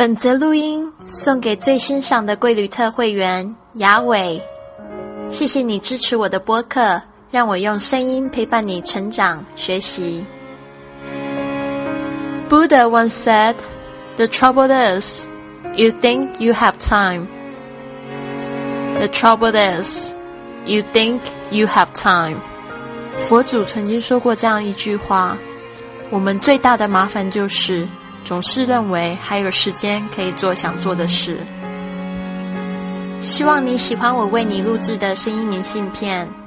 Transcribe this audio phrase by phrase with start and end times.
[0.00, 4.40] 本则录音送给最欣赏的贵旅特会员雅伟，
[5.28, 6.98] 谢谢你支持我的播客，
[7.30, 10.24] 让我用声音陪伴你成长学习。
[12.48, 13.56] Buddha once said,
[14.16, 15.26] "The trouble is,
[15.76, 17.26] you think you have time.
[19.00, 20.14] The trouble is,
[20.64, 21.20] you think
[21.50, 22.38] you have time."
[23.28, 25.36] 佛祖曾经说过这样一句话：
[26.08, 27.86] 我们最大的麻烦就是。
[28.24, 31.38] 总是认为还有时间可以做想做的事。
[33.20, 36.39] 希望你喜欢我为你录制的声音明信片。